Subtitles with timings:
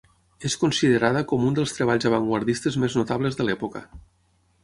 [0.47, 3.83] És considerada com un dels treballs avantguardistes més notables de l'època.